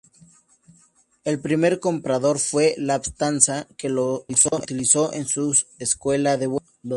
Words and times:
El 1.25 1.39
primer 1.41 1.79
comprador 1.79 2.39
fue 2.39 2.73
Lufthansa, 2.79 3.67
que 3.77 3.87
los 3.87 4.23
utilizó 4.51 5.13
en 5.13 5.27
su 5.27 5.55
escuela 5.77 6.37
de 6.37 6.47
vuelo. 6.47 6.67